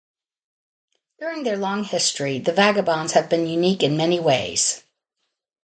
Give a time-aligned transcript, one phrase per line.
[1.19, 4.81] During their long history, the Vagabonds have been unique in many ways.